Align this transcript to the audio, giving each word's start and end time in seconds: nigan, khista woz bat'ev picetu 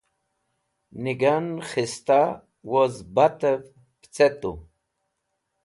nigan, 1.03 1.47
khista 1.69 2.21
woz 2.71 2.95
bat'ev 3.15 3.61
picetu 3.99 4.53